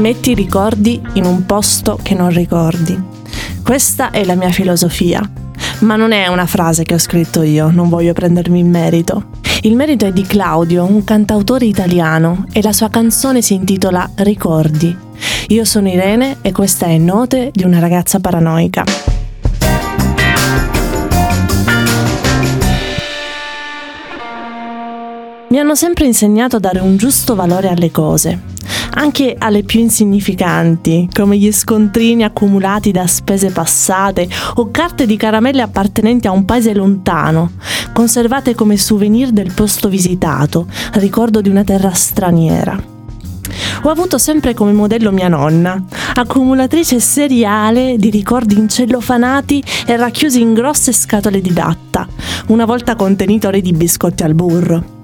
Metti 0.00 0.30
i 0.30 0.34
ricordi 0.34 0.98
in 1.12 1.26
un 1.26 1.44
posto 1.44 1.98
che 2.02 2.14
non 2.14 2.30
ricordi. 2.30 2.98
Questa 3.62 4.08
è 4.08 4.24
la 4.24 4.34
mia 4.34 4.48
filosofia. 4.48 5.20
Ma 5.80 5.96
non 5.96 6.12
è 6.12 6.26
una 6.26 6.46
frase 6.46 6.84
che 6.84 6.94
ho 6.94 6.98
scritto 6.98 7.42
io, 7.42 7.70
non 7.70 7.90
voglio 7.90 8.14
prendermi 8.14 8.60
il 8.60 8.64
merito. 8.64 9.24
Il 9.60 9.76
merito 9.76 10.06
è 10.06 10.12
di 10.12 10.22
Claudio, 10.22 10.86
un 10.86 11.04
cantautore 11.04 11.66
italiano, 11.66 12.46
e 12.50 12.62
la 12.62 12.72
sua 12.72 12.88
canzone 12.88 13.42
si 13.42 13.52
intitola 13.52 14.10
Ricordi. 14.14 14.96
Io 15.48 15.64
sono 15.66 15.90
Irene 15.90 16.38
e 16.40 16.50
questa 16.50 16.86
è 16.86 16.96
Note 16.96 17.50
di 17.52 17.64
una 17.64 17.78
ragazza 17.78 18.20
paranoica. 18.20 18.84
Mi 25.50 25.58
hanno 25.58 25.74
sempre 25.74 26.06
insegnato 26.06 26.54
a 26.54 26.60
dare 26.60 26.78
un 26.78 26.96
giusto 26.96 27.34
valore 27.34 27.70
alle 27.70 27.90
cose, 27.90 28.40
anche 28.92 29.34
alle 29.36 29.64
più 29.64 29.80
insignificanti, 29.80 31.08
come 31.12 31.38
gli 31.38 31.50
scontrini 31.50 32.22
accumulati 32.22 32.92
da 32.92 33.08
spese 33.08 33.50
passate 33.50 34.28
o 34.54 34.70
carte 34.70 35.06
di 35.06 35.16
caramelle 35.16 35.60
appartenenti 35.60 36.28
a 36.28 36.30
un 36.30 36.44
paese 36.44 36.72
lontano, 36.72 37.54
conservate 37.92 38.54
come 38.54 38.76
souvenir 38.76 39.32
del 39.32 39.52
posto 39.52 39.88
visitato, 39.88 40.68
ricordo 40.92 41.40
di 41.40 41.48
una 41.48 41.64
terra 41.64 41.90
straniera. 41.94 42.80
Ho 43.82 43.88
avuto 43.88 44.18
sempre 44.18 44.54
come 44.54 44.70
modello 44.70 45.10
mia 45.10 45.26
nonna, 45.26 45.82
accumulatrice 46.14 47.00
seriale 47.00 47.96
di 47.98 48.10
ricordi 48.10 48.56
incellofanati 48.56 49.64
e 49.84 49.96
racchiusi 49.96 50.40
in 50.40 50.54
grosse 50.54 50.92
scatole 50.92 51.40
di 51.40 51.52
latta, 51.52 52.06
una 52.46 52.66
volta 52.66 52.94
contenitori 52.94 53.60
di 53.60 53.72
biscotti 53.72 54.22
al 54.22 54.34
burro. 54.34 54.98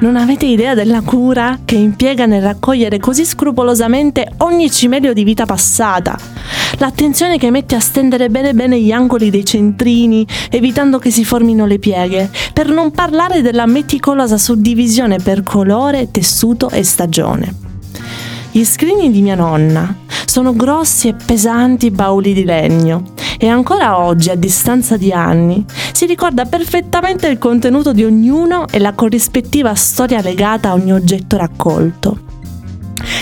Non 0.00 0.16
avete 0.16 0.46
idea 0.46 0.74
della 0.74 1.00
cura 1.02 1.60
che 1.64 1.76
impiega 1.76 2.26
nel 2.26 2.42
raccogliere 2.42 2.98
così 2.98 3.24
scrupolosamente 3.24 4.30
ogni 4.38 4.70
cimelio 4.70 5.12
di 5.12 5.24
vita 5.24 5.44
passata. 5.44 6.18
L'attenzione 6.78 7.36
che 7.38 7.50
mette 7.50 7.74
a 7.74 7.80
stendere 7.80 8.28
bene 8.30 8.54
bene 8.54 8.80
gli 8.80 8.92
angoli 8.92 9.30
dei 9.30 9.44
centrini, 9.44 10.26
evitando 10.50 10.98
che 10.98 11.10
si 11.10 11.24
formino 11.24 11.66
le 11.66 11.78
pieghe, 11.78 12.30
per 12.52 12.68
non 12.68 12.90
parlare 12.90 13.42
della 13.42 13.66
meticolosa 13.66 14.38
suddivisione 14.38 15.18
per 15.18 15.42
colore, 15.42 16.10
tessuto 16.10 16.70
e 16.70 16.82
stagione. 16.82 17.54
Gli 18.52 18.64
scrini 18.64 19.10
di 19.10 19.22
mia 19.22 19.34
nonna 19.34 19.94
sono 20.24 20.54
grossi 20.54 21.08
e 21.08 21.14
pesanti 21.14 21.90
bauli 21.90 22.32
di 22.32 22.44
legno 22.44 23.12
e 23.42 23.48
ancora 23.48 23.98
oggi, 23.98 24.28
a 24.28 24.34
distanza 24.34 24.98
di 24.98 25.12
anni, 25.12 25.64
si 25.92 26.04
ricorda 26.04 26.44
perfettamente 26.44 27.26
il 27.26 27.38
contenuto 27.38 27.94
di 27.94 28.04
ognuno 28.04 28.68
e 28.68 28.78
la 28.78 28.92
corrispettiva 28.92 29.74
storia 29.74 30.20
legata 30.20 30.68
a 30.68 30.72
ogni 30.74 30.92
oggetto 30.92 31.38
raccolto. 31.38 32.18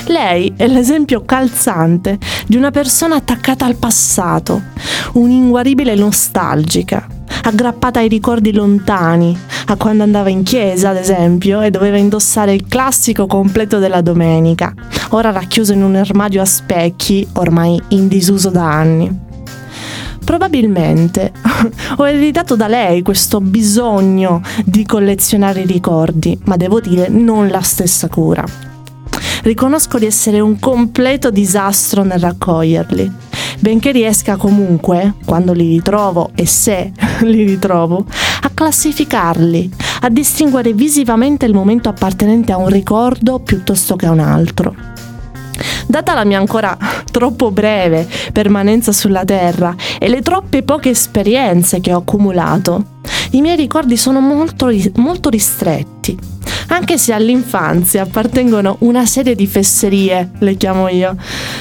Lei 0.06 0.54
è 0.56 0.66
l'esempio 0.66 1.22
calzante 1.24 2.18
di 2.48 2.56
una 2.56 2.72
persona 2.72 3.14
attaccata 3.14 3.64
al 3.64 3.76
passato, 3.76 4.60
un'inguaribile 5.12 5.94
nostalgica, 5.94 7.06
aggrappata 7.44 8.00
ai 8.00 8.08
ricordi 8.08 8.52
lontani, 8.52 9.38
a 9.66 9.76
quando 9.76 10.02
andava 10.02 10.30
in 10.30 10.42
chiesa, 10.42 10.88
ad 10.88 10.96
esempio, 10.96 11.60
e 11.60 11.70
doveva 11.70 11.96
indossare 11.96 12.54
il 12.54 12.66
classico 12.66 13.28
completo 13.28 13.78
della 13.78 14.00
domenica, 14.00 14.74
ora 15.10 15.30
racchiuso 15.30 15.74
in 15.74 15.84
un 15.84 15.94
armadio 15.94 16.42
a 16.42 16.44
specchi, 16.44 17.24
ormai 17.34 17.80
in 17.90 18.08
disuso 18.08 18.50
da 18.50 18.68
anni. 18.68 19.26
Probabilmente 20.28 21.32
ho 21.96 22.06
ereditato 22.06 22.54
da 22.54 22.66
lei 22.66 23.00
questo 23.00 23.40
bisogno 23.40 24.42
di 24.62 24.84
collezionare 24.84 25.62
i 25.62 25.66
ricordi, 25.66 26.38
ma 26.44 26.58
devo 26.58 26.80
dire 26.80 27.08
non 27.08 27.48
la 27.48 27.62
stessa 27.62 28.08
cura. 28.08 28.44
Riconosco 29.42 29.98
di 29.98 30.04
essere 30.04 30.40
un 30.40 30.58
completo 30.58 31.30
disastro 31.30 32.02
nel 32.02 32.18
raccoglierli, 32.18 33.10
benché 33.60 33.90
riesca 33.90 34.36
comunque, 34.36 35.14
quando 35.24 35.54
li 35.54 35.66
ritrovo 35.66 36.32
e 36.34 36.44
se 36.44 36.92
li 37.24 37.44
ritrovo, 37.44 38.04
a 38.42 38.50
classificarli, 38.52 39.70
a 40.02 40.10
distinguere 40.10 40.74
visivamente 40.74 41.46
il 41.46 41.54
momento 41.54 41.88
appartenente 41.88 42.52
a 42.52 42.58
un 42.58 42.68
ricordo 42.68 43.38
piuttosto 43.38 43.96
che 43.96 44.04
a 44.04 44.10
un 44.10 44.20
altro. 44.20 44.74
Data 45.86 46.12
la 46.12 46.24
mia 46.24 46.38
ancora 46.38 46.76
troppo 47.18 47.50
breve 47.50 48.08
permanenza 48.32 48.92
sulla 48.92 49.24
Terra 49.24 49.74
e 49.98 50.08
le 50.08 50.22
troppe 50.22 50.62
poche 50.62 50.90
esperienze 50.90 51.80
che 51.80 51.92
ho 51.92 51.98
accumulato, 51.98 53.00
i 53.32 53.40
miei 53.40 53.56
ricordi 53.56 53.96
sono 53.96 54.20
molto, 54.20 54.70
molto 54.94 55.28
ristretti, 55.28 56.16
anche 56.68 56.96
se 56.96 57.12
all'infanzia 57.12 58.02
appartengono 58.02 58.76
una 58.80 59.04
serie 59.04 59.34
di 59.34 59.48
fesserie, 59.48 60.30
le 60.38 60.54
chiamo 60.56 60.86
io, 60.88 61.16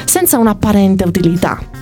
senza 0.05 0.37
un'apparente 0.37 1.05
utilità 1.05 1.76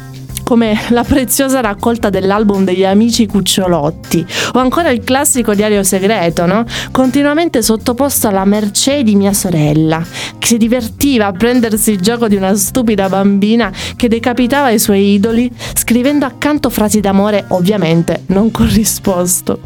come 0.46 0.78
la 0.90 1.04
preziosa 1.04 1.60
raccolta 1.60 2.12
dell'album 2.12 2.64
degli 2.64 2.86
amici 2.86 3.26
cucciolotti 3.26 4.26
o 4.54 4.60
ancora 4.60 4.92
il 4.92 5.04
classico 5.04 5.56
diario 5.56 5.82
segreto, 5.84 6.46
no? 6.46 6.64
continuamente 6.92 7.64
sottoposto 7.64 8.28
alla 8.28 8.46
mercé 8.46 9.02
di 9.02 9.16
mia 9.16 9.34
sorella, 9.34 10.06
che 10.38 10.48
si 10.48 10.58
divertiva 10.58 11.26
a 11.26 11.32
prendersi 11.32 11.92
il 11.92 12.00
gioco 12.00 12.28
di 12.28 12.36
una 12.36 12.56
stupida 12.56 13.10
bambina 13.10 13.72
che 13.96 14.08
decapitava 14.08 14.70
i 14.70 14.80
suoi 14.80 15.14
idoli 15.14 15.52
scrivendo 15.74 16.26
accanto 16.26 16.70
frasi 16.70 17.00
d'amore 17.00 17.46
ovviamente 17.50 18.22
non 18.28 18.52
corrisposto. 18.52 19.60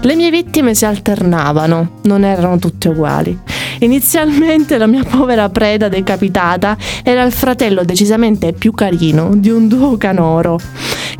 Le 0.00 0.14
mie 0.14 0.30
vittime 0.30 0.74
si 0.74 0.86
alternavano, 0.86 1.98
non 2.04 2.24
erano 2.24 2.58
tutte 2.58 2.88
uguali. 2.88 3.38
Inizialmente 3.80 4.76
la 4.76 4.86
mia 4.86 5.04
povera 5.04 5.48
preda 5.48 5.88
decapitata 5.88 6.76
era 7.02 7.22
il 7.22 7.32
fratello 7.32 7.82
decisamente 7.82 8.52
più 8.52 8.72
carino 8.72 9.34
di 9.34 9.48
un 9.48 9.68
duo 9.68 9.96
canoro 9.96 10.58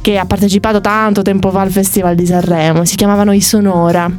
che 0.02 0.18
ha 0.18 0.26
partecipato 0.26 0.80
tanto 0.80 1.22
tempo 1.22 1.50
fa 1.50 1.62
al 1.62 1.70
Festival 1.70 2.14
di 2.14 2.26
Sanremo, 2.26 2.84
si 2.84 2.96
chiamavano 2.96 3.32
i 3.32 3.40
Sonora. 3.40 4.10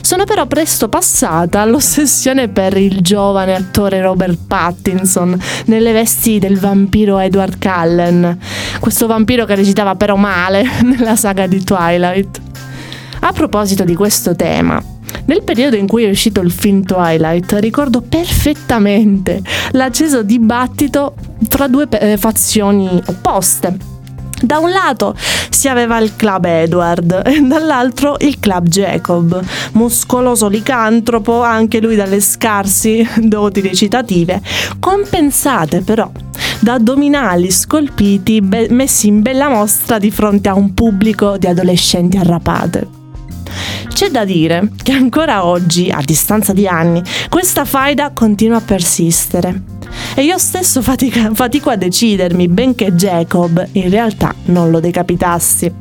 Sono 0.00 0.24
però 0.24 0.46
presto 0.46 0.88
passata 0.88 1.60
all'ossessione 1.60 2.48
per 2.48 2.76
il 2.76 3.00
giovane 3.00 3.54
attore 3.54 4.00
Robert 4.00 4.38
Pattinson 4.46 5.38
nelle 5.66 5.92
vesti 5.92 6.38
del 6.38 6.58
vampiro 6.58 7.18
Edward 7.18 7.58
Cullen, 7.58 8.38
questo 8.80 9.06
vampiro 9.06 9.44
che 9.44 9.54
recitava 9.54 9.96
però 9.96 10.16
male 10.16 10.64
nella 10.82 11.16
saga 11.16 11.46
di 11.46 11.62
Twilight. 11.62 12.40
A 13.20 13.32
proposito 13.32 13.84
di 13.84 13.94
questo 13.94 14.36
tema, 14.36 14.82
nel 15.26 15.42
periodo 15.42 15.76
in 15.76 15.86
cui 15.86 16.04
è 16.04 16.10
uscito 16.10 16.40
il 16.40 16.50
film 16.50 16.82
Twilight 16.82 17.52
ricordo 17.60 18.00
perfettamente 18.00 19.42
l'acceso 19.72 20.22
dibattito 20.22 21.14
fra 21.48 21.68
due 21.68 21.88
eh, 21.90 22.16
fazioni 22.16 23.02
opposte. 23.06 23.94
Da 24.40 24.58
un 24.58 24.70
lato 24.70 25.16
si 25.48 25.66
aveva 25.66 25.98
il 25.98 26.14
club 26.14 26.44
Edward 26.44 27.22
e 27.24 27.40
dall'altro 27.40 28.16
il 28.20 28.38
club 28.38 28.68
Jacob, 28.68 29.42
muscoloso 29.72 30.48
licantropo, 30.48 31.42
anche 31.42 31.80
lui 31.80 31.96
dalle 31.96 32.20
scarsi 32.20 33.06
doti 33.22 33.60
recitative, 33.62 34.40
compensate 34.78 35.80
però 35.80 36.10
da 36.60 36.74
addominali 36.74 37.50
scolpiti 37.50 38.40
be- 38.42 38.68
messi 38.70 39.08
in 39.08 39.22
bella 39.22 39.48
mostra 39.48 39.98
di 39.98 40.10
fronte 40.10 40.48
a 40.48 40.54
un 40.54 40.74
pubblico 40.74 41.38
di 41.38 41.46
adolescenti 41.46 42.16
arrapate. 42.16 43.05
C'è 43.96 44.10
da 44.10 44.26
dire 44.26 44.72
che 44.82 44.92
ancora 44.92 45.46
oggi, 45.46 45.88
a 45.88 46.02
distanza 46.04 46.52
di 46.52 46.66
anni, 46.66 47.02
questa 47.30 47.64
faida 47.64 48.10
continua 48.10 48.58
a 48.58 48.60
persistere. 48.60 49.62
E 50.14 50.22
io 50.22 50.36
stesso 50.36 50.82
fatica, 50.82 51.30
fatico 51.32 51.70
a 51.70 51.76
decidermi, 51.76 52.46
benché 52.46 52.92
Jacob 52.92 53.66
in 53.72 53.88
realtà 53.88 54.34
non 54.48 54.70
lo 54.70 54.80
decapitassi. 54.80 55.72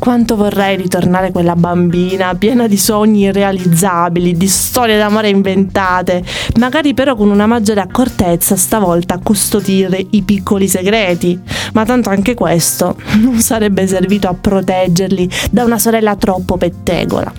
Quanto 0.00 0.34
vorrei 0.34 0.78
ritornare 0.78 1.30
quella 1.30 1.54
bambina, 1.54 2.34
piena 2.34 2.66
di 2.66 2.78
sogni 2.78 3.24
irrealizzabili, 3.24 4.34
di 4.34 4.48
storie 4.48 4.96
d'amore 4.96 5.28
inventate, 5.28 6.24
magari 6.58 6.94
però 6.94 7.14
con 7.14 7.28
una 7.28 7.46
maggiore 7.46 7.82
accortezza 7.82 8.56
stavolta 8.56 9.16
a 9.16 9.20
custodire 9.22 10.06
i 10.12 10.22
piccoli 10.22 10.68
segreti. 10.68 11.38
Ma 11.74 11.84
tanto 11.84 12.08
anche 12.08 12.32
questo 12.32 12.96
non 13.20 13.40
sarebbe 13.40 13.86
servito 13.86 14.26
a 14.26 14.34
proteggerli 14.34 15.28
da 15.50 15.64
una 15.64 15.78
sorella 15.78 16.16
troppo 16.16 16.56
pettegola. 16.56 17.30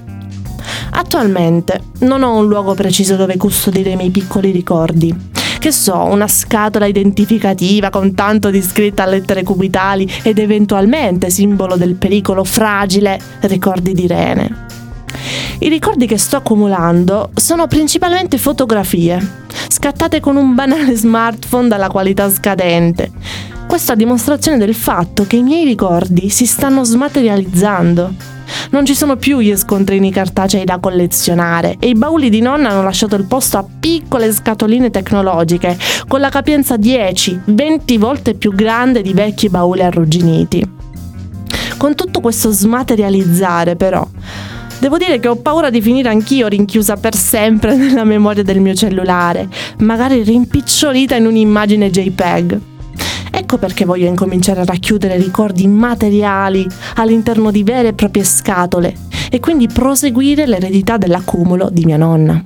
Attualmente 0.92 1.82
non 2.02 2.22
ho 2.22 2.38
un 2.38 2.48
luogo 2.48 2.76
preciso 2.76 3.16
dove 3.16 3.38
custodire 3.38 3.90
i 3.90 3.96
miei 3.96 4.12
piccoli 4.12 4.52
ricordi 4.52 5.31
che 5.62 5.72
so, 5.72 5.96
una 6.06 6.28
scatola 6.28 6.88
identificativa 6.88 7.92
con 7.92 8.16
tanto 8.16 8.50
di 8.50 8.64
scritta 8.64 9.04
a 9.04 9.06
lettere 9.06 9.44
cubitali 9.44 10.12
ed 10.24 10.40
eventualmente 10.40 11.30
simbolo 11.30 11.76
del 11.76 11.94
pericolo 11.94 12.44
fragile 12.44 13.20
ricordi 13.42 13.94
di 13.94 14.06
Irene. 14.06 14.66
I 15.60 15.70
ricordi 15.70 16.08
che 16.08 16.18
sto 16.18 16.38
accumulando 16.38 17.30
sono 17.36 17.68
principalmente 17.68 18.40
fotografie, 18.40 19.20
scattate 19.68 20.20
con 20.20 20.36
un 20.36 20.56
banale 20.56 20.96
smartphone 20.96 21.68
dalla 21.68 21.90
qualità 21.90 22.28
scadente. 22.32 23.12
Questa 23.68 23.94
a 23.94 23.96
dimostrazione 23.96 24.58
del 24.58 24.74
fatto 24.74 25.28
che 25.28 25.36
i 25.36 25.44
miei 25.44 25.64
ricordi 25.64 26.30
si 26.32 26.48
stanno 26.48 26.84
smaterializzando. 26.84 28.14
Non 28.72 28.86
ci 28.86 28.96
sono 28.96 29.16
più 29.16 29.40
gli 29.40 29.56
scontrini 29.56 30.12
cartacei 30.12 30.64
da 30.66 30.80
collezionare 30.80 31.78
e 31.80 31.90
i 31.90 31.96
bauli 31.96 32.30
di 32.30 32.42
nonna 32.42 32.70
hanno 32.70 32.84
lasciato 32.84 33.16
il 33.16 33.26
posto 33.26 33.58
a 33.58 33.66
piccole 33.80 34.32
scatoline 34.32 34.90
tecnologiche 34.90 35.78
con 36.08 36.20
la 36.20 36.30
capienza 36.30 36.76
10-20 36.76 37.98
volte 37.98 38.34
più 38.34 38.54
grande 38.54 39.02
di 39.02 39.14
vecchi 39.14 39.50
bauli 39.50 39.84
arrugginiti. 39.84 40.70
Con 41.78 41.96
tutto 41.96 42.20
questo 42.20 42.52
smaterializzare 42.52 43.76
però, 43.76 44.08
Devo 44.82 44.98
dire 44.98 45.20
che 45.20 45.28
ho 45.28 45.36
paura 45.36 45.70
di 45.70 45.80
finire 45.80 46.10
anch'io 46.10 46.48
rinchiusa 46.48 46.98
per 46.98 47.16
sempre 47.16 47.76
nella 47.78 48.04
memoria 48.04 48.42
del 48.42 48.60
mio 48.60 48.74
cellulare, 48.74 49.48
magari 49.78 50.24
rimpicciolita 50.24 51.16
in 51.16 51.28
un'immagine 51.28 51.92
JPEG. 51.92 52.60
Ecco 53.32 53.58
perché 53.58 53.86
voglio 53.86 54.08
incominciare 54.08 54.62
a 54.62 54.66
racchiudere 54.66 55.18
ricordi 55.18 55.64
immateriali 55.64 56.68
all'interno 56.96 57.50
di 57.50 57.64
vere 57.64 57.90
e 57.90 57.94
proprie 57.94 58.24
scatole 58.24 58.96
e 59.32 59.40
quindi 59.40 59.68
proseguire 59.68 60.46
l'eredità 60.46 60.98
dell'accumulo 60.98 61.70
di 61.72 61.86
mia 61.86 61.98
nonna. 61.98 62.44